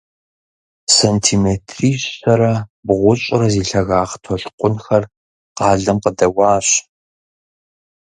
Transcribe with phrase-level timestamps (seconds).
[0.97, 2.53] Сантиметрищэрэ
[2.85, 5.03] бгъущӏрэ зи лъагагъ толъкъунхэр
[5.57, 6.67] къалэм къыдэуащ.